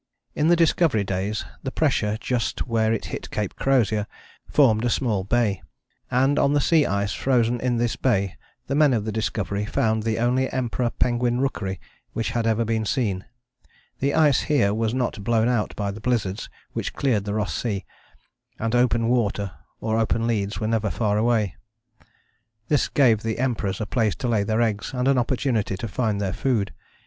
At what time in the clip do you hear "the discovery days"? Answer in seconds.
0.47-1.45